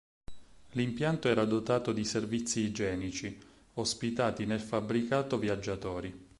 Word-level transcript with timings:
L'impianto 0.71 1.27
era 1.29 1.45
dotato 1.45 1.91
di 1.93 2.03
servizi 2.05 2.61
igienici, 2.61 3.37
ospitati 3.75 4.47
nel 4.47 4.59
fabbricato 4.59 5.37
viaggiatori. 5.37 6.29